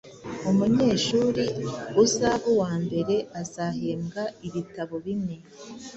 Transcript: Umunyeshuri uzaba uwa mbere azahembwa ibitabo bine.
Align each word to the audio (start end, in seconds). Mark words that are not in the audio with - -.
Umunyeshuri 0.49 1.45
uzaba 2.03 2.45
uwa 2.51 2.71
mbere 2.85 3.15
azahembwa 3.41 4.23
ibitabo 4.47 4.95
bine. 5.05 5.35